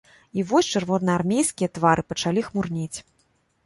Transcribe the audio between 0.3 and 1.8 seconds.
І вось чырвонаармейскія